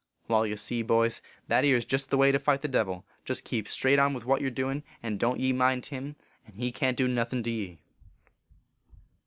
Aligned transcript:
"Wai, 0.29 0.47
ye 0.47 0.55
see, 0.55 0.81
boys, 0.81 1.21
that 1.47 1.63
ere 1.63 1.77
s 1.77 1.85
jest 1.85 2.09
the 2.09 2.17
way 2.17 2.31
to 2.31 2.39
fight 2.39 2.63
the 2.63 2.67
Devil. 2.67 3.05
Jest 3.23 3.43
keep 3.45 3.67
straight 3.67 3.99
on 3.99 4.15
with 4.15 4.25
what 4.25 4.41
ye 4.41 4.45
re 4.45 4.49
doin, 4.49 4.81
and 5.03 5.19
don 5.19 5.37
t 5.37 5.43
ye 5.43 5.53
mind 5.53 5.85
him, 5.85 6.15
and 6.43 6.55
he 6.57 6.71
can 6.71 6.95
t 6.95 7.03
do 7.03 7.07
nothin 7.07 7.43
to 7.43 7.51
ye." 7.51 7.77